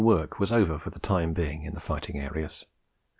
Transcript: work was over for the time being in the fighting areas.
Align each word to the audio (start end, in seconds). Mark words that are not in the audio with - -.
work 0.03 0.39
was 0.39 0.51
over 0.51 0.79
for 0.79 0.89
the 0.89 0.97
time 0.97 1.31
being 1.31 1.61
in 1.61 1.75
the 1.75 1.79
fighting 1.79 2.17
areas. 2.17 2.65